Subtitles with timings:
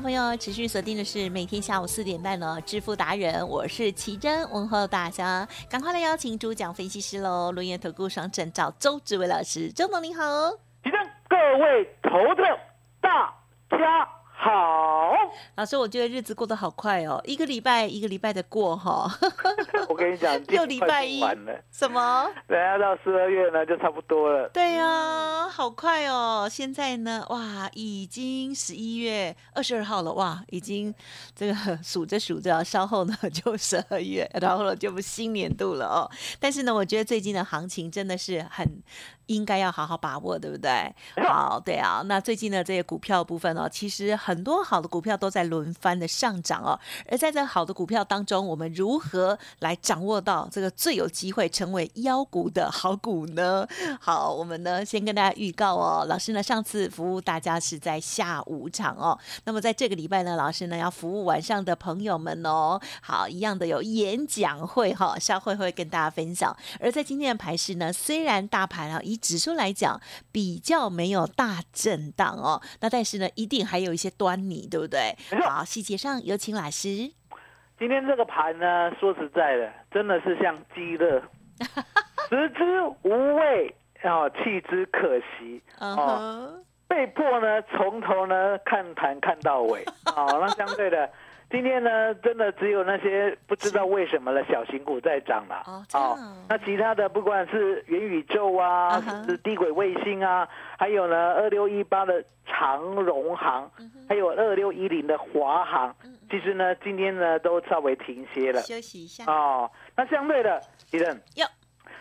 [0.00, 10.22] 朋友持续锁定的是每天下午四点半的，致富达人，我是奇珍，问候大家，赶快来邀请主讲分析师喽，轮研投顾双证照周志伟老师，周总您好，
[10.84, 10.92] 奇珍，
[11.28, 12.42] 各位投资
[13.00, 13.34] 大
[13.70, 14.17] 家。
[14.40, 15.14] 好，
[15.56, 19.10] 老师，我觉得日子过得好快哦，一个礼拜一个礼拜的过哈。
[19.90, 21.20] 我跟你讲， 又礼拜一，
[21.72, 22.30] 什么？
[22.46, 24.48] 等下到十二月呢，就差不多了。
[24.50, 26.48] 对呀，好快哦！
[26.48, 30.94] 现在呢，哇，已经十一月二十二号了，哇，已经
[31.34, 36.08] 这个数着数着，稍后呢就十二月，然后呢就新年度了哦。
[36.38, 38.64] 但是呢，我觉得最近的行情真的是很。
[39.28, 40.92] 应该要好好把握，对不对？
[41.24, 42.02] 好，对啊。
[42.04, 46.78] 那最近的这些股票部分哦，其实很多好的股票都在轮番的上涨哦。
[47.08, 53.66] 而在这好的股票当中，我们如何来掌握到这个最有机会成为妖股的好股呢？
[54.00, 59.18] 好，我们呢先跟大家预告哦，老师呢上次服务大家是在下午场哦。
[59.44, 62.80] 那么在这个礼拜呢，老师呢要服务晚上的朋友们哦。
[63.02, 66.56] 好，一样的有演讲会哈，稍后会跟大家分享。
[66.80, 70.00] 而在今天的排市呢，虽然大盘啊一指数来讲
[70.32, 75.16] 比较没有大震荡哦，那但是呢，一定还有一些端倪，对不对？
[75.44, 76.88] 好，细节上有请老师。
[77.78, 81.22] 今天这个盘呢，说实在的，真的是像鸡肋，
[82.28, 89.84] 食之无味，哦，弃之可惜，哦，被迫呢从头呢看盘看到尾，
[90.16, 91.08] 哦，那相对的。
[91.50, 95.62] 今天呢，真的只有那些不知道为什么的小型股在涨了。
[95.94, 100.46] 哦，那其他的不管是元宇宙啊，是低轨卫星啊，
[100.78, 103.70] 还有呢二六一八的长荣航，
[104.06, 105.96] 还有二六一零的华航，
[106.30, 109.24] 其实呢今天呢都稍微停歇了，休息一下。
[109.24, 110.60] 哦，那相对的，
[110.90, 111.46] 李正，哟，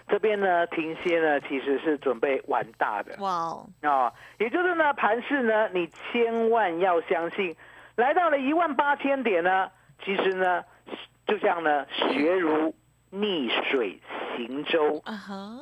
[0.10, 3.16] 这边呢停歇呢其实是准备玩大的。
[3.20, 7.56] 哇哦，啊，也就是呢盘市呢，你千万要相信。
[7.98, 9.70] 来到了一万八千点呢，
[10.06, 10.64] 其实呢，
[11.26, 12.74] 就像呢，学如
[13.10, 14.00] 逆水
[14.36, 15.02] 行舟，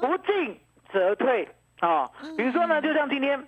[0.01, 0.59] 不进
[0.91, 1.47] 则退
[1.79, 2.06] 啊。
[2.38, 3.41] 比如说呢，就像今天，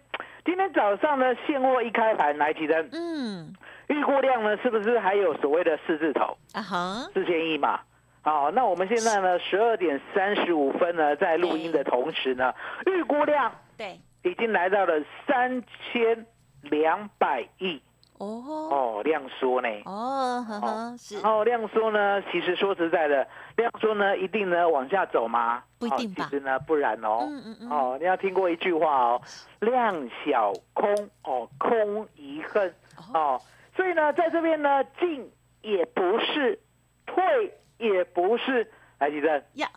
[0.46, 3.53] 今天早上呢，现货一开盘来几灯，嗯，
[3.90, 6.62] 预估量呢，是不是还有所谓的四字头啊？
[6.62, 7.81] 哈，四千亿嘛。
[8.22, 12.54] 好，那我们现在呢，十二点三十五分呢，在录音的同时呢，
[12.86, 15.62] 预估量对，已经来到了三
[15.92, 16.25] 千
[16.62, 17.81] 两百亿。
[18.17, 19.69] 哦哦，量缩呢？
[19.85, 21.19] 哦，呵呵，是。
[21.22, 25.63] 然后量缩呢，其实说实在的，量缩呢，一定呢往下走吗？
[25.80, 26.25] 不一定吧。
[26.25, 27.19] 其实呢，不然哦。
[27.30, 27.69] 嗯嗯嗯。
[27.69, 29.21] 哦，你要听过一句话哦，
[29.59, 32.74] 量小空哦，空遗恨
[33.13, 33.39] 哦。
[33.75, 35.31] 所以呢，在这边呢，进
[35.62, 36.59] 也不是，
[37.06, 39.68] 退也不是，来，记得呀。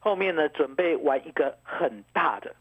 [0.00, 2.54] 后面呢，准备玩一个很大的。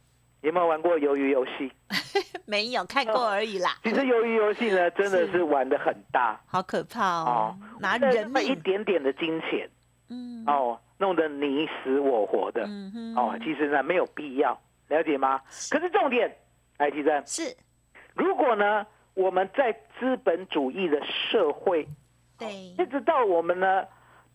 [0.48, 1.70] 有没有玩过鱿鱼游戏？
[2.48, 3.72] 没有，看过而已啦。
[3.84, 7.58] 其实鱿鱼游戏呢，真的是玩的很大， 好可怕哦！
[7.82, 9.70] 拿人一点点的金钱，
[10.10, 14.58] 嗯，哦，弄得你死我活的，嗯哦，其实呢没有必要，
[14.88, 15.42] 了解吗？
[15.70, 16.34] 可是重点，
[16.78, 17.54] 来提珍是，
[18.16, 21.86] 如果呢我们在资本主义的社会，
[22.40, 23.84] 对，一直到我们呢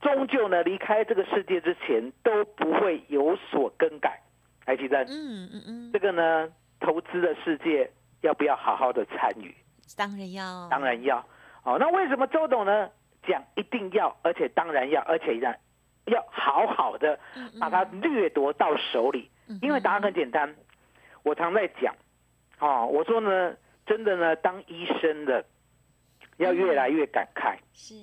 [0.03, 4.21] 终究呢离开这个世界之前都不会有所更改。
[4.65, 5.03] 还记得？
[5.05, 6.49] 嗯嗯嗯，这个呢，
[6.81, 9.55] 投资的世界要不要好好的参与？
[9.97, 11.19] 当然要，当然要。
[11.65, 12.89] 哦，那为什么周董呢
[13.27, 15.55] 讲一定要，而且当然要，而且让
[16.07, 17.19] 要好好的
[17.61, 19.31] 把它掠夺到手里？
[19.61, 20.55] 因为答案很简单，
[21.23, 21.95] 我常在讲，
[22.59, 23.55] 哦，我说呢，
[23.85, 25.45] 真的呢，当医生的
[26.39, 27.57] 要越来越感慨。
[27.75, 27.95] 是。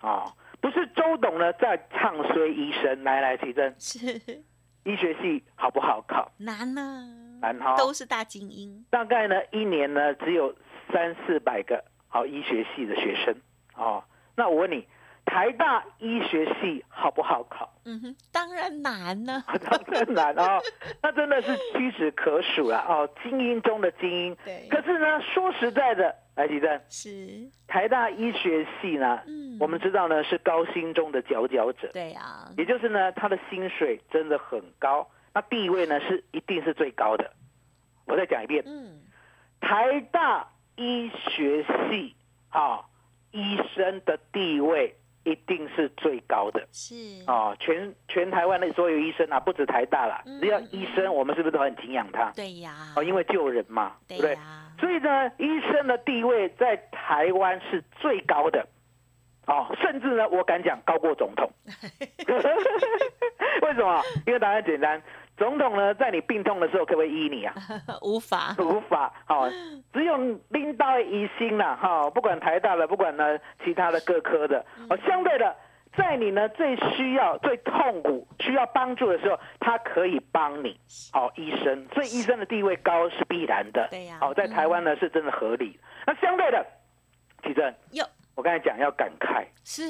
[0.00, 0.24] 啊，
[0.60, 3.74] 不是周董呢在唱衰医生，来来提真。
[3.78, 4.42] 是。
[4.84, 6.30] 医学系好不好考？
[6.38, 7.08] 难呢，
[7.40, 8.84] 难哈，都是大精英。
[8.90, 10.54] 大概呢，一年呢只有
[10.92, 13.34] 三四百个好医学系的学生
[13.74, 14.04] 哦。
[14.36, 14.86] 那我问你，
[15.24, 17.72] 台大医学系好不好考？
[17.84, 20.60] 嗯哼，当然难呢， 当然难哦。
[21.02, 24.36] 那真的是屈指可数了哦，精英中的精英。
[24.44, 24.66] 对。
[24.70, 26.14] 可是呢，说实在的。
[26.36, 37.30] 来，吉正是台大医学系呢，嗯，我们知道呢是高薪中的佼佼者，对呀，也就是呢他的薪水真的很高，那地位呢是一定是最高的。
[38.06, 39.00] 我再讲一遍，嗯，
[39.60, 42.16] 台大医学系
[42.50, 42.84] 啊，
[43.30, 44.92] 医生的地位。
[45.24, 46.94] 一定是最高的，是
[47.26, 52.30] 哦，全全台湾的所有医生啊，不止台大啦，只要医生，我们是不是都很敬仰他？
[52.36, 54.36] 对呀，哦，因为救人嘛，对不对？
[54.78, 58.66] 所以呢，医生的地位在台湾是最高的，
[59.46, 61.50] 哦，甚至呢，我敢讲高过总统。
[63.62, 64.02] 为什么？
[64.26, 65.02] 因为答案简单。
[65.36, 67.54] 总统呢，在你病痛的时候，可不可以医你啊？
[68.02, 69.12] 无法，无法。
[69.26, 69.48] 好，
[69.92, 70.16] 只有
[70.50, 71.76] 拎到医心了。
[71.76, 74.64] 哈，不管台大的，不管呢其他的各科的。
[74.88, 75.56] 哦，相对的，
[75.96, 80.78] 在你呢最需要、最痛苦、需要帮助的时候，他可以帮你。
[81.12, 83.88] 哦，医生，所以医生的地位高是必然的。
[83.90, 84.18] 对呀。
[84.20, 85.78] 哦，在台湾呢是真的合理。
[86.06, 86.64] 那相对的，
[87.42, 88.06] 奇正，哟，
[88.36, 89.44] 我刚才讲要感慨。
[89.64, 89.82] 是。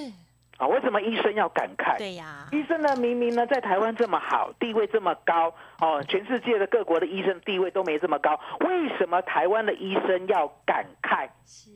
[0.58, 1.98] 啊，为什么医生要感慨？
[1.98, 11.28] 对呀，医生呢，明明呢在台湾这么好，地位这么高，哦，全世界的各国的医生地位都没这么高，为什么台湾的医生要感慨？
[11.44, 11.70] 是，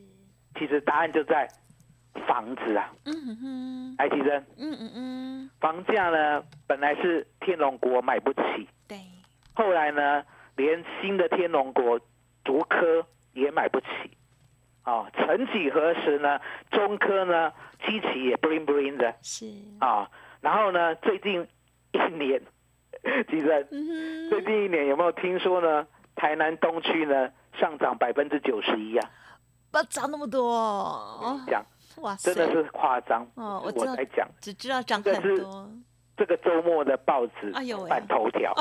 [0.58, 1.48] 其实答案就在
[2.26, 2.92] 房子啊。
[3.04, 4.46] 嗯哼，艾奇珍。
[4.56, 8.98] 嗯嗯嗯，房价呢本来是天龙国买不起，对，
[9.54, 10.22] 后来呢
[10.56, 12.00] 连新的天龙国
[12.44, 13.86] 竹科也买不起。
[14.88, 16.40] 啊，曾几何时呢？
[16.70, 17.52] 中科呢，
[17.86, 19.44] 机器也 bling bling 的，是
[19.80, 20.08] 啊。
[20.40, 21.46] 然后呢，最近
[21.92, 22.40] 一年，
[23.28, 23.66] 其实
[24.30, 25.86] 最近一年有没有听说呢？
[26.16, 27.30] 台南东区呢
[27.60, 29.10] 上涨百分之九十一啊，
[29.70, 31.62] 不涨那么多， 哦讲
[31.98, 33.62] 哇，真的是夸张哦。
[33.64, 35.70] 我在讲，只知道涨很多。
[36.16, 37.52] 这个周末的报纸
[37.88, 38.52] 版头条，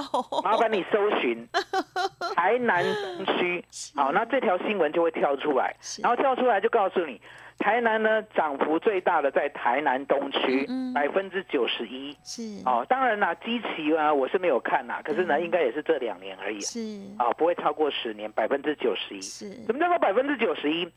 [0.43, 1.47] 麻烦你搜寻
[2.37, 3.65] 台南东区，
[3.97, 7.19] 好，那这条新闻就会跳出来，然后跳出来就告诉你，
[7.57, 12.61] 台南呢涨幅最大的在台南东区，百分之九十一，是。
[12.63, 16.79] 哦，当然啦，基期啊我是没有看呐，可是呢应该也是这两年而已，是。
[17.17, 20.87] 啊，不会超过十年，百分之九十一，是，什么叫做百分之九十一？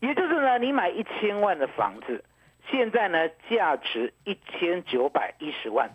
[0.00, 2.24] 也就是呢，你买一千万的房子。
[2.70, 5.88] 现在呢，价值一千九百一十万，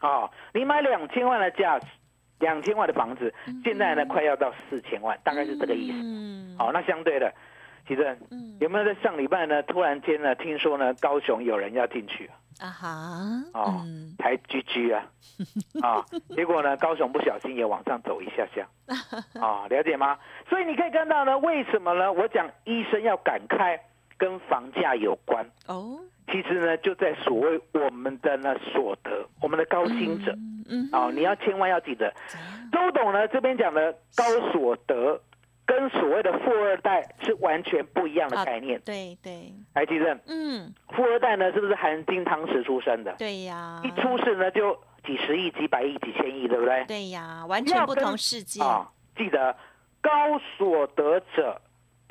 [0.00, 1.86] 哦，你买两千万的价值，
[2.44, 3.32] 两千万的房子，
[3.64, 5.98] 现在呢快要到四千万，大概是这个意思。
[5.98, 7.32] 嗯，好，那相对的，
[7.88, 8.16] 其实
[8.60, 9.62] 有没有在上礼拜呢？
[9.62, 12.30] 突然间呢，听说呢，高雄有人要进去
[12.60, 12.88] 啊哈，
[13.54, 13.82] 哦，
[14.18, 15.06] 台居居啊，
[15.82, 16.04] 啊，
[16.36, 18.68] 结果呢，高雄不小心也往上走一下下，
[19.40, 20.18] 啊，了解吗？
[20.48, 22.12] 所以你可以看到呢，为什么呢？
[22.12, 23.78] 我讲医生要感慨。
[24.16, 25.98] 跟房价有关哦，
[26.30, 30.53] 其实呢，就在所谓我们的那所得，我们的高薪者，嗯，
[30.92, 32.12] 哦，你要千万要记得，
[32.72, 35.20] 周董呢这边讲的高所得，
[35.66, 40.18] 跟所谓的富二代是完全不一样的概念，对对，还记得？
[40.26, 43.14] 嗯，富二代呢是不是含金汤匙出生的？
[43.18, 44.74] 对呀，一出世呢就
[45.06, 46.84] 几十亿、几百亿、几千亿，对不对？
[46.86, 48.90] 对呀，完全不同世界啊！
[49.16, 49.56] 记得
[50.00, 50.10] 高
[50.58, 51.60] 所得者。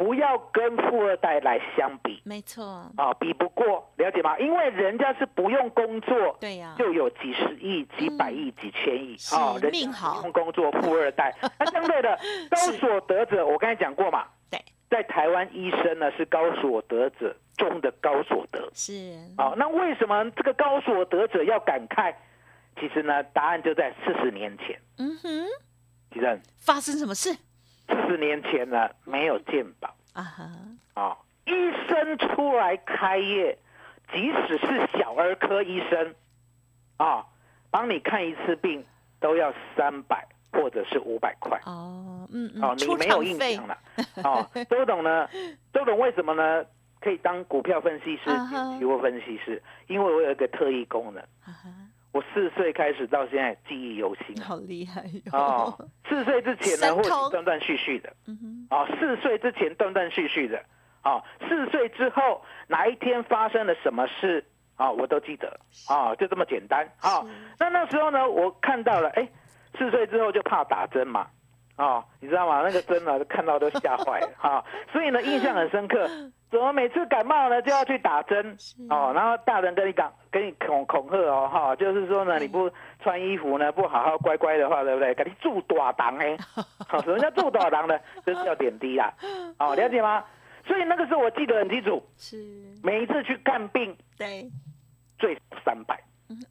[0.04, 4.38] 不要跟富二代来相比，没错啊，比不过，了解吗？
[4.38, 11.34] 因为人家是不用工作，对呀，就有几十亿、几百亿、几千亿啊，命好，不用工作，富二代。
[11.58, 12.20] 那 相对的
[12.50, 18.94] 高所得者，我刚才讲过嘛，对，在台湾医生呢是高所得者中的高所得，是
[19.38, 19.54] 啊。
[19.56, 22.14] 那为什么这个高所得者要感慨？
[22.78, 24.78] 其实呢，答案就在四十年前。
[24.98, 25.48] 嗯哼，
[26.12, 27.34] 吉正，发生什么事？
[27.88, 30.50] 四年前呢，没有健保啊哈
[30.94, 31.52] 啊，医
[31.88, 33.58] 生出来开业，
[34.12, 36.14] 即使是小儿科医生
[36.98, 37.26] 啊，
[37.70, 38.84] 帮你看一次病
[39.20, 43.78] 都要三百或者是五百块哦，嗯嗯，哦，你没有印象了
[44.24, 45.28] 哦， 周董呢？
[45.74, 46.66] 周董为什么呢？
[47.02, 48.24] 可以当股票分析师、
[48.80, 51.22] 期货分析师，因为我有一个特异功能。
[52.14, 55.76] 我四岁开始到现在记忆犹新，好厉害哦！
[56.08, 58.14] 四岁之前呢，或者断断续续的，
[58.70, 60.64] 哦，四岁之前断断续续的，
[61.04, 67.26] 哦，四岁之后哪一天发生了什么事啊，我都记得，啊，就这么简单，啊，
[67.60, 69.28] 那那时候呢，我看到了，哎，
[69.76, 71.28] 四岁之后就怕打针嘛。
[71.78, 72.62] 哦，你知道吗？
[72.64, 74.64] 那个针啊，看到都吓坏了 哈。
[74.92, 76.08] 所以呢，印象很深刻。
[76.54, 78.56] 怎么每次感冒呢就要去打针？
[78.88, 82.70] 哦，然后大人跟你讲，跟你恐恐吓哦，哈，就是说呢，你不
[83.02, 85.16] 穿衣服呢，不好好乖乖的话，对不对？
[85.16, 86.38] 给你住大档哎。
[86.88, 88.00] 好， 什么叫住大档呢？
[88.24, 89.12] 就是要点滴啦。
[89.58, 90.24] 哦，了解吗？
[90.68, 92.02] 所以那个时候我记得很清楚。
[92.18, 92.38] 是。
[92.84, 94.48] 每一次去看病，对，
[95.18, 96.00] 最三百。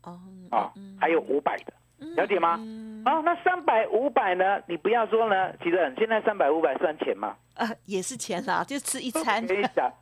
[0.03, 0.19] 哦。
[0.51, 1.73] 啊，还有五百的。
[2.17, 2.59] 了解吗？
[3.05, 4.63] 哦，那三百五百呢？
[4.69, 7.37] 你不要说呢，其实现在三百五百算钱吗？
[7.57, 9.45] 呃，也是钱啦，就吃一餐。
[9.45, 9.93] 跟你讲，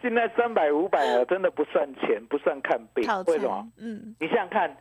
[0.00, 3.04] 现在三百五百啊，真的不算钱，不算看病。
[3.26, 3.68] 为什么？
[3.78, 4.76] 嗯，你想想看，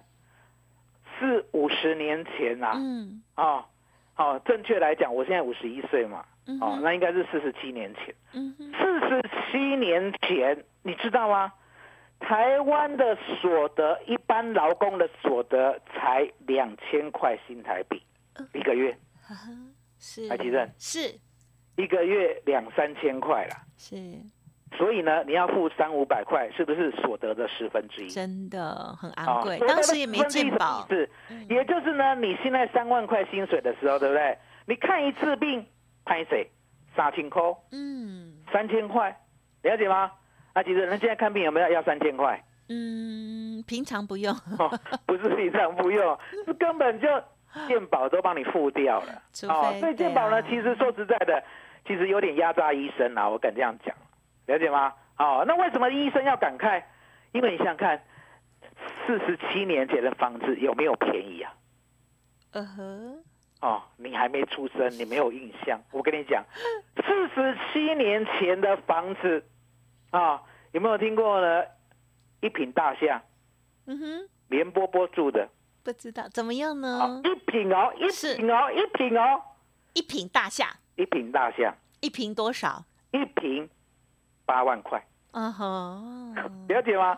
[1.19, 3.63] 四五十年前啊，嗯，啊，
[4.15, 6.25] 好，正确来讲，我现在五十一岁嘛，
[6.59, 8.15] 哦，那应该是四十七年前。
[8.33, 11.53] 嗯，四十七年前，你知道吗？
[12.21, 18.01] 台湾的所得，一般劳工的所得才两千块新台币
[18.53, 18.97] 一个月，
[19.99, 20.69] 是，还记得？
[20.77, 21.13] 是，
[21.75, 23.97] 一个月两三千块啦，是。
[24.77, 28.09] 所以呢，你要付三五百块，是不是所得的十分之一？
[28.09, 30.87] 真的很昂贵，当时也没健保。
[30.89, 31.09] 是，
[31.49, 34.37] 也就是呢，你现在三万块薪水的时候，对不对？
[34.65, 35.65] 你看一次病，
[36.05, 36.49] 拍谁？
[36.95, 37.41] 三千块，
[37.73, 39.09] 嗯，三千块，
[39.63, 40.11] 了解吗？
[40.53, 42.43] 啊，其实人现在看病有没有要三千块？
[42.69, 44.33] 嗯，平常不用，
[45.05, 47.07] 不是平常不用， 是根本就
[47.67, 49.21] 健保都帮你付掉了。
[49.49, 51.43] 哦，所以健保呢，其实说实在的，
[51.85, 53.93] 其实有点压榨医生啊，我敢这样讲，
[54.47, 54.93] 了解吗？
[55.17, 56.81] 哦，那为什么医生要感慨？
[57.33, 58.01] 因为你想想看，
[59.05, 61.53] 四十七年前的房子有没有便宜啊？
[62.51, 63.23] 嗯哼。
[63.61, 65.79] 哦，你还没出生，你没有印象。
[65.91, 66.43] 我跟你讲，
[66.95, 69.43] 四十七年前的房子。
[70.11, 70.41] 啊，
[70.71, 71.63] 有没有听过呢？
[72.41, 73.21] 一品大象，
[73.85, 75.47] 嗯哼，连波波住的，
[75.83, 77.21] 不知道怎么样呢？
[77.23, 79.41] 一品哦，一品哦，一品哦，
[79.93, 82.83] 一品大象，一品大象，一瓶多少？
[83.11, 83.69] 一瓶
[84.45, 85.01] 八万块，
[85.31, 86.35] 嗯哼，
[86.67, 87.17] 了解吗？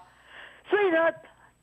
[0.69, 0.97] 所以呢，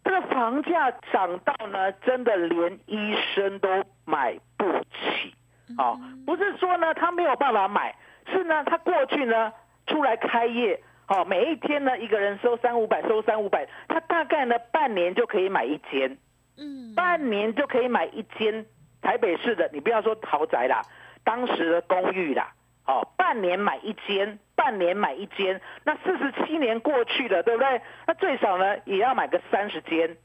[0.03, 3.69] 这个房价涨到呢，真的连医生都
[4.05, 5.35] 买不起
[5.77, 6.01] 啊！
[6.25, 7.95] 不是说呢，他没有办法买，
[8.27, 9.53] 是呢，他过去呢
[9.87, 10.83] 出来开业。
[11.11, 16.17] 哦，每一天呢，一个人收三五百，收三五百，他大概呢半年就可以买一间，
[16.57, 18.65] 嗯，半年就可以买一间
[19.03, 20.81] 台北市的，你不要说豪宅啦，
[21.25, 22.55] 当时的公寓啦，
[22.87, 27.83] 哦，半年买一间，半年买一间，那四十七年过去了，对不对？
[28.07, 30.17] 那最少呢也要买个三十间，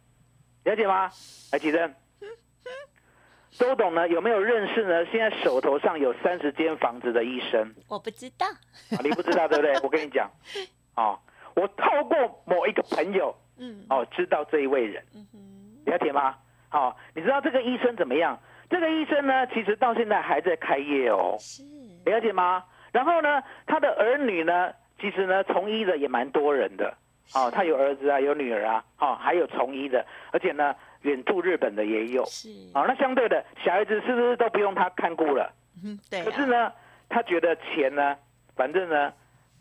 [0.65, 1.09] 了解吗？
[1.51, 1.91] 来，记得。
[3.57, 5.05] 周董呢有没有认识呢？
[5.05, 8.45] 现在手头上有三十间房子的医生，我不知道，
[9.01, 9.73] 你不知道对不对？
[9.81, 10.29] 我跟你讲，
[10.95, 11.19] 哦，
[11.55, 15.03] 我透过某一个朋友，嗯，哦，知道这一位人，
[15.85, 16.35] 了解吗？
[16.69, 18.39] 好，你知道这个医生怎么样？
[18.69, 21.63] 这个医生呢，其实到现在还在开业哦，是，
[22.05, 22.63] 了解吗？
[22.91, 26.93] 然后呢，他的儿女呢，其实呢，从医的也蛮多人的，
[27.33, 30.75] 哦，他有儿子啊，有女儿啊，哦，还有从医的，而且呢。
[31.01, 35.53] 远住日本的也有，是哦，那相对的小孩子是不是都不用他看顾了？
[35.83, 36.23] 嗯，对。
[36.23, 36.71] 可是呢，
[37.07, 38.17] 他觉得钱呢，
[38.55, 39.13] 反正呢，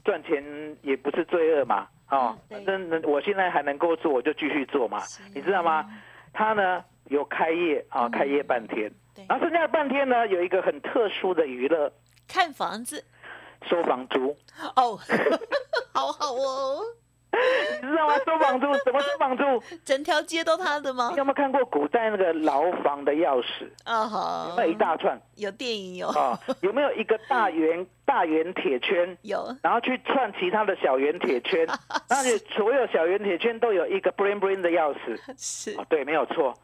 [0.04, 0.44] 赚钱
[0.82, 5.02] 也不是罪恶嘛，哦，反正我现在还能够做，我就继续做嘛，
[5.34, 5.84] 你知道吗？
[6.32, 8.92] 他呢有开业啊，开业半天，
[9.28, 11.90] 然后剩下半天呢，有一个很特殊的娱乐，
[12.28, 13.02] 看房子，
[13.66, 14.36] 收房租。
[14.76, 14.98] 哦，
[15.92, 16.80] 好好哦。
[17.82, 18.14] 你知道吗？
[18.24, 18.66] 收房租？
[18.84, 19.44] 什么收房租？
[19.84, 21.08] 整条街都他的吗？
[21.12, 23.68] 你有没有看过古代那个牢房的钥匙？
[23.84, 25.20] 啊哈，有没有一大串？
[25.36, 26.38] 有电影有啊？
[26.60, 29.16] 有没有一个大圆 大圆铁圈？
[29.22, 31.66] 有，然后去串其他的小圆铁圈，
[32.08, 35.18] 那你所有小圆铁圈都有一个 bling bling 的钥匙。
[35.36, 36.54] 是，对，没有错。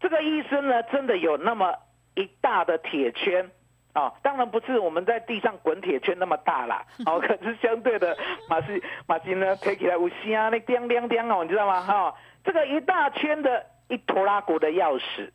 [0.00, 1.74] 这个医生呢，真的有那么
[2.14, 3.50] 一大的铁圈。
[3.98, 8.16] 哦，当然不是我们在地上滚铁圈那么大啦， 哦，可是相对的
[8.48, 11.82] 马斯马斯呢，推起来无锡啊，那叮叮叮哦，你知道吗？
[11.82, 12.14] 哈，
[12.44, 15.28] 这个一大圈的一拖拉鼓的钥匙，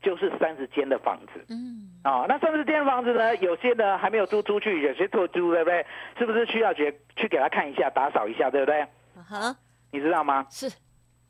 [0.00, 1.44] 就是三十间的房子。
[1.50, 5.84] 嗯，哦，那三十间房子呢，有些呢还没有租出去，有些做租，对不对？
[6.18, 8.82] 是不是需要去去给他看一下，打扫一下，对不对？
[9.28, 9.54] 哈，
[9.90, 10.46] 你知道吗？
[10.48, 10.72] 是，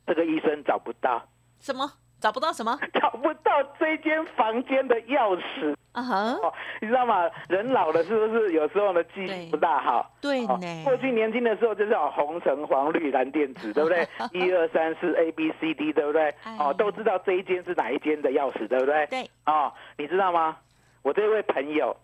[0.07, 1.21] 这个医生找不到
[1.59, 1.91] 什么？
[2.21, 2.79] 找不到什么？
[2.95, 5.75] 找不到这间房间的钥匙。
[5.97, 7.29] 啊哈，你知道吗？
[7.49, 10.11] 人老了是不是有时候呢记忆不大好？
[10.21, 10.59] 对呢。
[10.85, 14.07] 过去年轻的时候就是红橙黄绿蓝靛紫，对不对？
[14.33, 16.35] 一二三四 A B C D，对不对？
[16.59, 19.07] 哦，都知道这一间是哪一间的钥匙，对不对？
[19.07, 19.31] 对。
[19.47, 20.59] 哦，你知道吗？
[21.03, 21.97] 我这位朋友，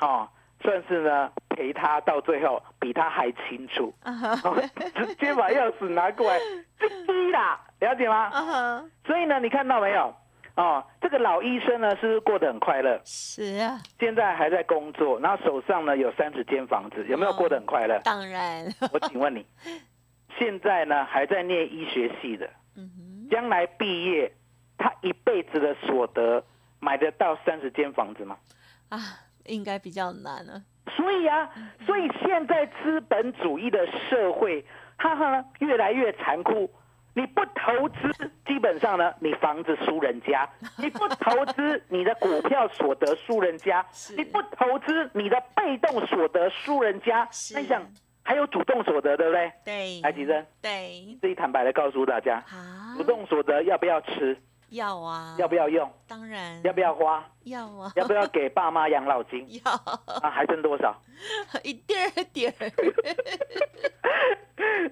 [0.00, 0.26] 哦，
[0.60, 3.94] 算是呢陪他到最后比他还清楚，
[4.96, 6.38] 直接把钥匙拿过来，
[6.80, 8.82] 滴啦，了解吗？
[9.06, 10.12] 所以呢，你看到没有？
[10.56, 12.98] 哦，这个老医生呢，是不是过得很快乐？
[13.04, 18.00] 是啊，现在还在工作，然后手上呢有三十间房子，有没有过得很快乐？
[18.04, 18.64] 当然。
[18.90, 19.44] 我请问你，
[20.38, 24.32] 现在呢还在念医学系的，嗯将来毕业，
[24.78, 26.42] 他一辈子的所得
[26.80, 28.38] 买得到三十间房子吗？
[28.88, 28.98] 啊，
[29.44, 30.62] 应该比较难了。
[30.96, 31.50] 所以啊，
[31.84, 34.64] 所以现在资本主义的社会，
[34.96, 36.72] 哈哈越来越残酷。
[37.16, 40.46] 你不投资，基本上呢，你房子输人家；
[40.76, 43.82] 你不投资，你的股票所得输人家；
[44.18, 47.26] 你不投资，你的被动所得输人家。
[47.54, 47.82] 那你想
[48.22, 49.50] 还有主动所得，对不对？
[49.64, 50.00] 对。
[50.02, 50.46] 来，吉珍。
[50.60, 51.16] 对。
[51.22, 52.44] 自己坦白的告诉大家，
[52.98, 54.36] 主动所得要不要吃？
[54.76, 55.90] 要啊，要不要用？
[56.06, 56.62] 当然。
[56.62, 57.24] 要不要花？
[57.44, 57.92] 要啊。
[57.96, 59.46] 要不要给爸妈养老金？
[59.64, 59.72] 要。
[60.22, 60.96] 啊，还剩多少？
[61.64, 61.98] 一点
[62.32, 62.54] 点。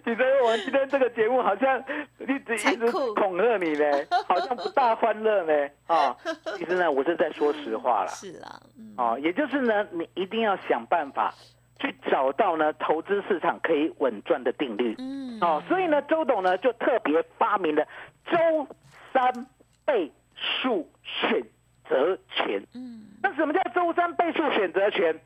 [0.05, 1.79] 你觉得我们今天这个节目好像
[2.21, 3.87] 一直一直恐吓你呢，
[4.27, 5.69] 好像不大欢乐呢？
[5.87, 6.15] 啊，
[6.57, 8.09] 其实呢，我是在说实话了。
[8.09, 8.61] 是啊。
[8.97, 11.33] 哦，也就是呢，你一定要想办法
[11.81, 14.95] 去找到呢投资市场可以稳赚的定律。
[14.99, 15.39] 嗯。
[15.41, 17.85] 哦，所以呢，周董呢就特别发明了
[18.27, 18.67] 周
[19.13, 19.47] 三。
[19.85, 21.43] 倍数选
[21.89, 25.21] 择权，嗯，那什么叫周三倍数选择权？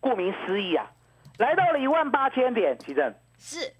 [0.00, 0.90] 顾名思义啊，
[1.38, 3.70] 来到了一万八千点，奇正是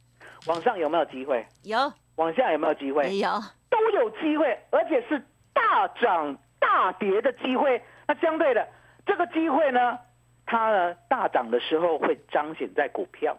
[0.46, 1.46] 往上有没有机会？
[1.62, 3.16] 有，往下有没有机会？
[3.16, 3.30] 有，
[3.70, 5.22] 都有机会，而且是
[5.52, 7.82] 大涨大跌的机会。
[8.06, 8.68] 那相对的，
[9.06, 9.99] 这个机会呢，
[10.44, 13.38] 它呢大涨的时候会彰显在股票，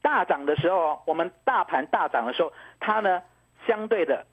[0.00, 3.22] 大涨的时候，我们大盘大涨的时候，它呢
[3.66, 4.26] 相对的。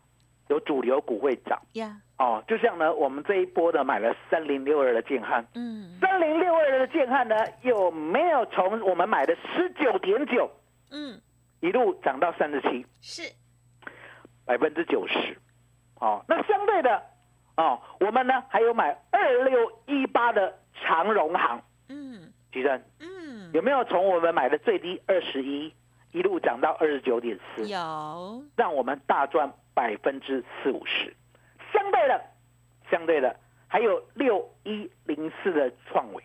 [0.51, 10.51] 有主流股会涨，呀，哦，就像呢，我们这一波的买了三零六二的建汉，嗯，三零六二的建汉呢，有没有从我们买的十九点九，
[10.91, 11.19] 嗯，
[11.61, 13.23] 一路涨到三十七，是。
[14.43, 15.37] 百分之九十，
[16.01, 17.01] 哦，那相对的，
[17.55, 25.73] 哦，我们呢还有买二六一八的长荣行，嗯，吉生，嗯，有没有从我们买的最低二十一
[26.11, 29.49] 一路涨到二十九点四，有，让我们大赚。
[29.73, 31.15] 百分之四五十，
[31.71, 32.21] 相对的，
[32.89, 33.35] 相对的，
[33.67, 36.23] 还有六一零四的创伟，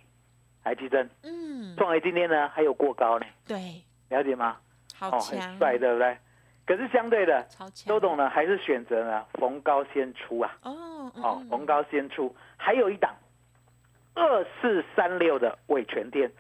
[0.63, 1.07] 还记得？
[1.23, 4.57] 嗯，创伟今天呢还有过高呢，对，了解吗？
[4.95, 6.19] 好强，很帅，对不对？
[6.67, 7.47] 可是相对的，
[7.87, 13.15] 周董呢还是选择呢逢高先出啊，哦，哦，逢高先出，还有一档
[14.15, 16.31] 二四三六的伟全天，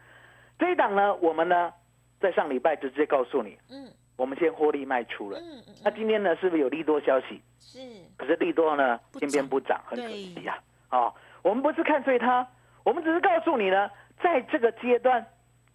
[0.58, 1.72] 这一档呢，我们呢
[2.18, 3.92] 在上礼拜就直接告诉你，嗯。
[4.16, 7.40] 我们先获利卖出了，嗯嗯，那今天呢是不是有利多消息？
[7.60, 7.78] 是，
[8.16, 10.58] 可是利多呢偏偏不涨，很可惜啊。
[10.90, 12.46] 哦，我们不是看衰它，
[12.84, 13.90] 我们只是告诉你呢，
[14.22, 15.24] 在这个阶段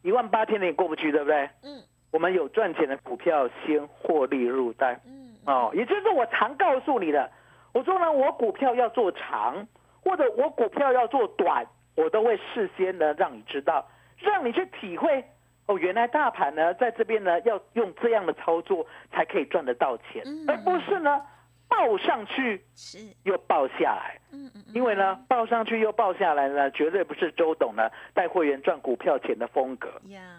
[0.02, 1.50] 一万八千点过不去，对不对？
[1.64, 7.30] 嗯，我们有赚钱的股票先获利入袋，嗯，哦，也就是我常告诉你的，
[7.74, 9.68] 我说呢，我股票要做长，
[10.04, 11.64] 或者我股票要做短，
[11.96, 15.24] 我都会事先呢让你知道，让你去体会。
[15.68, 21.22] 哦，原来大盘呢，在这边呢，要用这样的操作才可以赚得到钱，而不是呢，
[21.70, 24.20] 报上去是又报下来。
[24.34, 29.90] 嗯嗯，因为呢，报上去又报下来呢，绝对不是周董呢带会员赚股票钱的风格。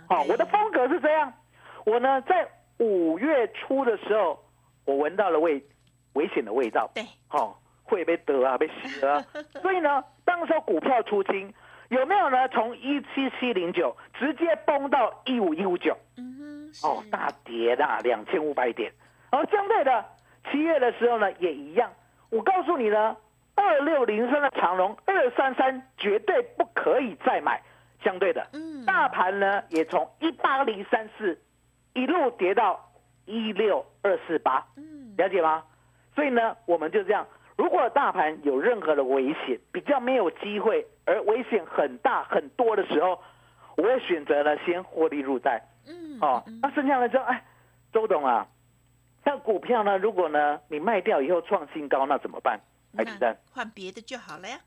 [0.08, 1.32] 好，我的风格是这样。
[1.86, 2.46] 我呢，在
[2.78, 4.38] 五月初的时候，
[4.84, 5.64] 我闻到了危
[6.14, 6.90] 危险的味道。
[6.94, 9.24] 对，好，会被得啊，被洗啊。
[9.62, 11.52] 所以呢，当时候股票出清。
[11.92, 12.48] 有没有呢？
[12.48, 18.90] 从一七七零九直接崩到一五一五九，嗯哼，哦，大跌啦，两千五百点。
[19.28, 20.02] 而相对的，
[20.50, 21.92] 七月的时候呢，也一样。
[22.30, 23.14] 我告诉你呢，
[23.54, 27.60] 二六零三的长龙，二三三绝对不可以再买。
[28.02, 31.38] 相对的，嗯，大盘呢也从一八零三四
[31.92, 32.90] 一路跌到
[33.26, 35.62] 一六二四八，嗯，了解吗？
[36.14, 37.26] 所以呢，我们就这样。
[37.56, 43.20] 如果大盘有任何的危险，比较没有机会，而危险很大很多的时候，
[43.76, 45.62] 我会选择呢先获利入袋。
[45.86, 47.44] 嗯，哦，那剩下的就哎，
[47.92, 48.46] 周董啊，
[49.24, 52.58] 像股票呢，如果呢你卖掉以后创新高，那怎么办？
[52.96, 54.58] 还子弹换别的就好了呀。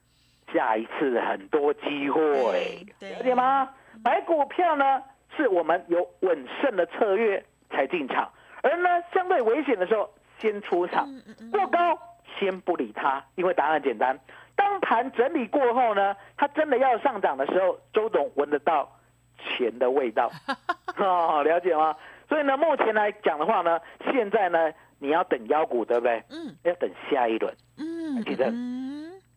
[0.53, 3.69] 下一次很多机会，了解吗？
[4.03, 5.01] 买股票呢，
[5.35, 11.07] 是我们有稳胜的策略才进场，而呢相对危险的时候先出场，
[11.51, 11.97] 过高。
[12.39, 14.19] 先不理他，因为答案简单，
[14.55, 18.89] 当盘整理过后呢，它真的要上涨的时候，周董闻得到
[19.37, 20.31] 钱的味道，
[20.97, 21.95] 哦，了解吗？
[22.27, 23.79] 所以呢，目前来讲的话呢，
[24.11, 26.23] 现在呢，你要等妖股，对不对？
[26.29, 26.55] 嗯。
[26.63, 27.53] 要等下一轮。
[27.77, 28.23] 嗯。
[28.23, 28.51] 记得。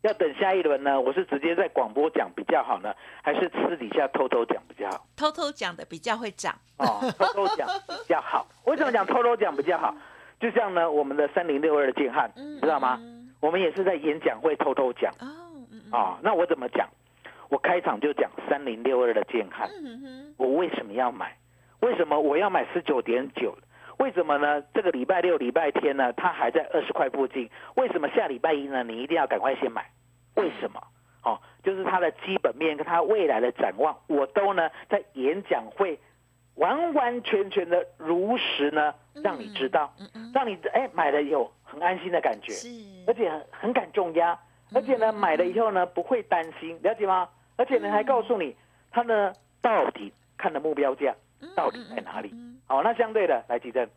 [0.03, 0.99] 要等下一轮呢？
[1.01, 5.05] 我是直接在广播讲比较好呢，还是私底下偷偷讲比较好？
[5.17, 6.55] 偷偷讲的比较会涨。
[6.79, 8.47] 哦，偷偷讲比较好。
[8.65, 9.93] 为什么讲 偷偷讲比较好？
[10.41, 13.01] 就像呢，我们的三零六二的建汉，知道吗？
[13.41, 15.13] 我们也是在演讲会偷偷讲。
[15.21, 15.97] 哦。
[15.97, 16.89] 啊，那我怎么讲？
[17.49, 19.69] 我开场就讲三零六二的建汉，
[20.37, 21.35] 我为什么要买？
[21.81, 23.57] 为什么我要买十九点九？
[23.99, 24.63] 为什么呢？
[24.75, 27.49] 这个礼拜六、礼拜天呢，它还在二十块附近。
[27.77, 28.85] 为什么下礼拜一呢？
[28.85, 29.87] 你一定要赶快先买？
[30.37, 30.81] 为什么？
[31.25, 35.99] 哦，就是它的基本面跟它未来的展望，我都呢在演讲会
[36.59, 39.93] 完完全全的如实呢让你知道，
[40.35, 42.53] 让你哎买了有很安心的感觉，
[43.07, 44.39] 而且很敢重压，
[44.75, 47.29] 而且呢买了以后呢不会担心，了解吗？
[47.57, 48.55] 而且呢还告诉你
[48.91, 51.15] 它呢到底看的目标价
[51.57, 52.33] 到底在哪里？
[52.67, 53.89] 好，那相对的来举证，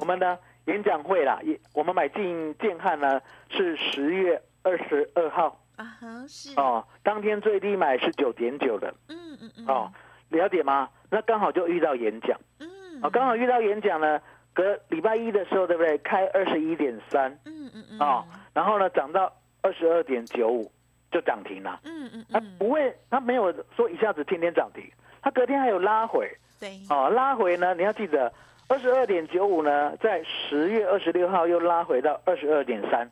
[0.00, 5.60] 我们呢演讲会啦，也我们买进建汉呢是十月二十二号。
[5.76, 5.86] 啊，
[6.26, 6.58] 是。
[6.58, 9.92] 哦，当天最低买是九点九的，嗯嗯嗯，哦，
[10.30, 10.88] 了解吗？
[11.10, 12.68] 那刚好就遇到演讲，嗯，
[13.02, 14.20] 啊，刚好遇到演讲呢，
[14.52, 15.96] 隔礼拜一的时候，对不对？
[15.98, 20.70] 开二十一点三，嗯嗯嗯，哦，然后呢涨到二十二点九五
[21.10, 24.84] 就涨停了，嗯嗯，它不会，它没有说一下子天天涨停，
[25.22, 26.30] 它隔天还有拉回。
[26.60, 27.72] 对，哦，拉回呢？
[27.74, 28.32] 你要记得，
[28.68, 33.08] 二十二点九五呢，在十月二十六号又拉回到二十二点三，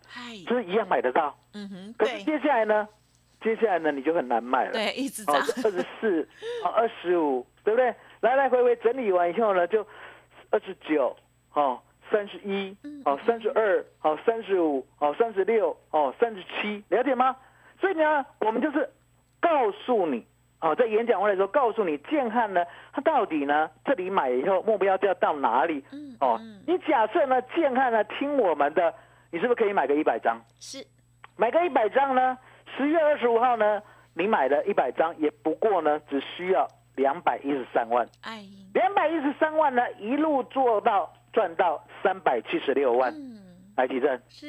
[0.47, 1.33] 就是一样买得到。
[1.55, 2.89] 嗯哼，可是接下来呢？
[3.41, 4.73] 接下来呢，你就很难卖了。
[4.73, 5.37] 对，一直涨。
[5.37, 6.29] 二十四，
[6.65, 7.93] 哦，二十五，对不对？
[8.21, 9.85] 来来回回整理完以后呢，就
[10.51, 11.17] 二十九，
[11.53, 11.77] 哦，
[12.13, 17.37] 三十一，哦，三十二，哦，三十五，哦，三十六，哦，三十七，了解吗？
[17.81, 18.89] 所以呢，我们就是
[19.41, 20.25] 告诉你。
[20.61, 25.85] 哦，在演讲会的时候告诉你，建汉呢，它到底呢，这里买以后目标就要到哪里？
[25.93, 28.95] 嗯，哦，你假设呢，建汉呢听我们的，
[29.33, 30.41] 你是不是可以买个一百张？
[30.61, 30.87] 是，
[31.37, 32.39] 买个一百张呢？
[32.77, 33.83] 十月二十五号呢，
[34.15, 38.07] 你买了一百张，也不过呢，只需要两百一十三万。
[38.23, 43.13] 哎，两百一十三万呢，一路做到赚到三百七十六万。
[43.13, 43.39] 嗯，
[43.77, 44.47] 来提正是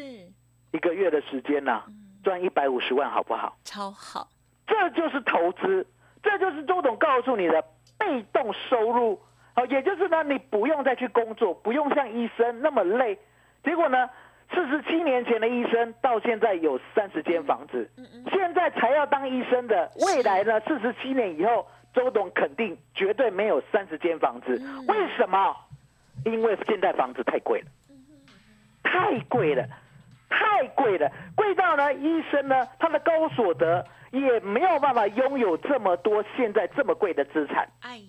[0.71, 1.83] 一个月的时间呢，
[2.23, 3.55] 赚一百五十万，好不好？
[3.63, 4.27] 超好，
[4.65, 5.86] 这就是投资。
[6.23, 7.63] 这就是周董告诉你的
[7.97, 9.17] 被动收入，
[9.53, 13.17] 好，也就是呢，你不用再去工作，不用像医生那么累。
[13.63, 14.10] 结果呢，
[14.53, 17.89] 四十七年前的医生到现在有三十间房子，
[18.31, 21.65] 现在才要当医生的，未来呢，四十七年以后，
[21.97, 24.62] 周董肯定绝对没有三十间房子。
[24.88, 25.55] 为什么？
[26.25, 27.67] 因为现在房子太贵了，
[28.83, 29.67] 太贵了，
[30.29, 33.83] 太贵了，贵到呢，医生呢，他的高所得。
[34.12, 37.99] 也没有办法拥有这么多现在这么贵的资产，哎，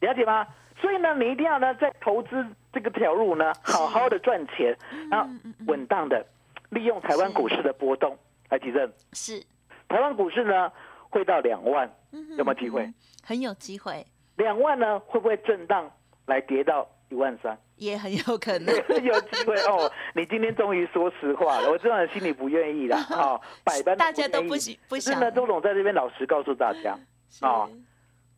[0.00, 0.44] 了解吗？
[0.80, 4.76] 所以呢，你一定要呢在投资这个条路呢，好好的赚钱，
[5.12, 5.30] 然后
[5.68, 6.26] 稳当的
[6.70, 8.18] 利用台湾股市的波动
[8.50, 8.92] 来提振。
[9.12, 9.40] 是，
[9.88, 10.72] 台湾股市呢
[11.14, 11.88] 会到两万，
[12.36, 12.92] 有没有机会？
[13.22, 14.04] 很有机会。
[14.36, 15.90] 两万呢会不会震荡
[16.26, 16.86] 来跌到？
[17.10, 18.74] 一万三也很有可能
[19.04, 19.88] 有机会哦。
[20.14, 22.96] 你今天终于说实话了，我知道你心里不愿意啦。
[22.96, 25.12] 哈， 百般大家都不喜不想。
[25.12, 26.98] 真的，周总在这边老实告诉大家
[27.42, 27.68] 啊，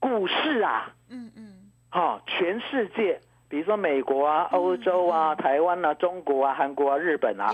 [0.00, 7.52] 股市啊，嗯嗯，哈，全世界，比如说美国啊、欧洲啊、台湾啊、中国啊、韩国啊、日本啊，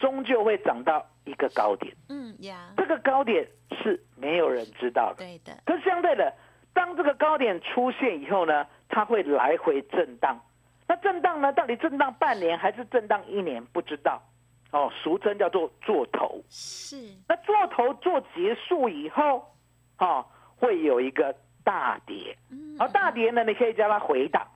[0.00, 1.94] 终究会涨到一个高点。
[2.08, 5.24] 嗯呀，这个高点是没有人知道的。
[5.24, 5.52] 对的。
[5.64, 6.32] 可是相对的，
[6.72, 10.40] 当这个高点出现以后呢，它会来回震荡。
[10.86, 11.50] 那震荡呢？
[11.54, 13.64] 到底震荡半年还是震荡一年？
[13.66, 14.22] 不知道，
[14.70, 16.42] 哦，俗称叫做做头。
[16.50, 16.96] 是。
[17.26, 19.50] 那做头做结束以后，
[19.98, 21.34] 哦，会有一个
[21.64, 22.36] 大跌。
[22.50, 22.76] 嗯。
[22.78, 24.46] 而大跌呢，你可以叫它回档，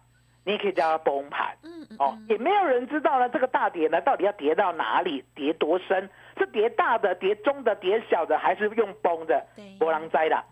[0.49, 1.55] 你可以叫它崩盘。
[1.63, 1.97] 嗯嗯。
[1.99, 5.23] 哦，也没有人知道呢，这个大跌呢，到底要跌到哪里？
[5.35, 6.09] 跌多深？
[6.39, 9.47] 是跌大的、跌中的、跌小的，还是用崩的？
[9.79, 10.43] 波浪灾的。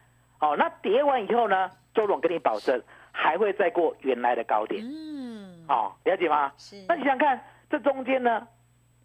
[0.41, 2.79] 哦，那跌完以后呢，周总跟你保证，
[3.11, 4.85] 还会再过原来的高点。
[4.85, 5.65] 嗯。
[5.69, 6.53] 哦，了解吗？
[6.59, 6.85] 是。
[6.87, 8.47] 那你想看这中间呢，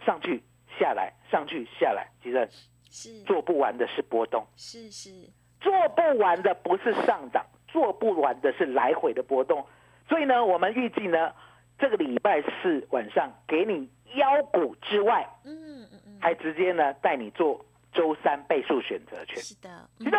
[0.05, 0.43] 上去
[0.77, 2.49] 下来，上去下来，其实
[2.89, 5.09] 是做不完的是波动，是是
[5.61, 9.65] 做不完的不是上涨，做不完的是来回的波动。
[10.11, 11.31] 所以呢，我们预计呢，
[11.79, 19.41] 这个礼拜四晚上给你腰股之外，嗯嗯嗯，还直接呢带你做周三倍数选择权。
[19.43, 20.17] 是的，是的，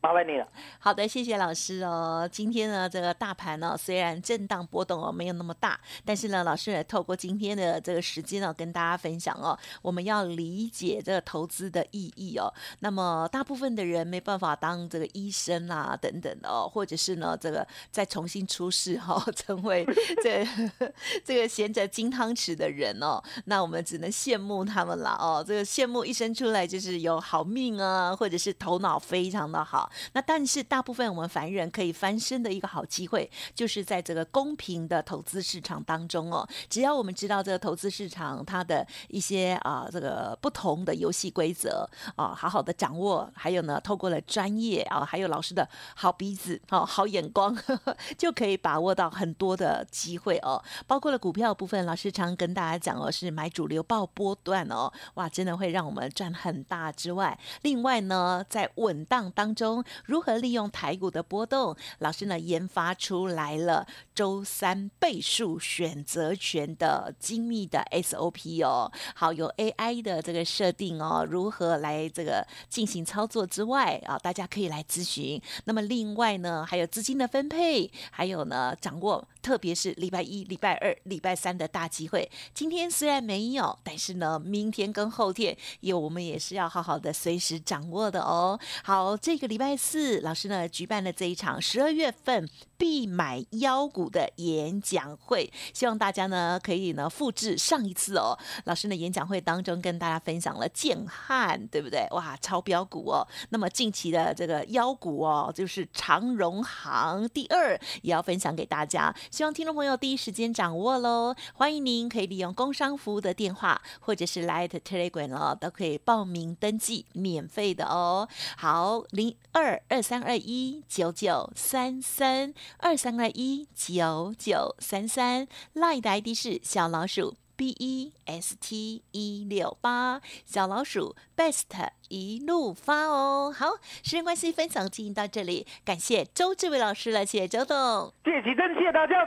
[0.00, 0.48] 麻烦你了。
[0.78, 2.28] 好的，谢谢老师哦。
[2.30, 12.52] 今天呢，这个大盘呢，虽然震荡波动哦没有那么大，但是呢，老师也透过今天的这个时间呢，跟大家分享哦，我们要理解这个投资的意义哦。
[12.80, 19.86] 那么大部分的人没办法当这个医生啊等等哦，或者是呢，这个再重新出世哈， 成为
[20.22, 20.46] 这
[21.24, 25.44] 这个衔着金汤匙的人哦，那我们只能羡慕他们了哦。
[25.46, 29.90] 这个羡慕一生出来就是有好命啊，或者是头脑非常的好。
[30.12, 36.46] 那但是大部分我们凡人可以翻身的一个好机会，就是在这个公平的投资市场当中哦。
[36.68, 47.56] 只要我们知道这个投资市场它的一些啊这个不同的游戏规则啊，好好的掌握，还有呢，透过了专业啊，还有老师的好鼻子哦，好眼光，
[48.18, 50.62] 就可以把握到很多的机会哦。
[50.86, 59.84] 包括了股票部分，老师常跟大家讲哦，是买主流报波段哦，哇，真的会让我们赚很大之外，另外呢，在稳当当中。
[60.04, 61.76] 如何利用台股的波动？
[61.98, 68.90] 老师呢研发出来了周三倍数选择权的精密的 SOP 哦。
[69.14, 75.40] 好，有 AI 的这个设定哦，如何来这个进行操作之外啊，大家可以来咨询。
[75.64, 82.30] 那么另外呢，还有资金的分配，还有呢掌握，特别是礼拜一、礼拜二、礼拜三的大机会。
[82.52, 88.58] 今天虽然没有，但是呢，明天跟后天有，我们也是要好好的随时掌握的哦。
[88.82, 90.20] 好，这个礼拜四。
[90.22, 92.48] 老师呢举办了这一场十二月份
[92.84, 98.38] 必买妖股的演讲会，希望大家呢可以呢复制上一次哦。
[98.64, 102.06] 老师的演讲会当中跟大家分享了建汉，对不对？
[102.10, 103.26] 哇，超标股哦。
[103.48, 111.34] 那么近期的这个妖股哦，就是长荣行第二，也要分享给大家，希望听众朋友第一时间掌握喽。
[111.54, 118.28] 欢迎您可以利用工商服务的电话，或者是 Light Telegram 哦，都可以报名登记，免费的哦。
[118.58, 119.82] 好，零二。
[119.88, 133.54] 二三二一九九三三，二三二一九九三三，赖的 ID 是小老鼠 B E S T 一六八，小老鼠 Best 一路发哦。
[133.56, 139.24] 好，时间关系，分享进行到这里，感谢周志伟老师了，谢谢周董，谢谢奇珍，谢谢大家，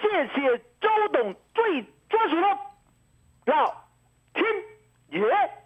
[0.00, 3.86] 谢谢周董最专属的老
[4.34, 4.44] 天
[5.10, 5.65] 爷。